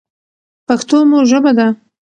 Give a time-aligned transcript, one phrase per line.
[0.67, 1.67] پښتو مو ژبه ده.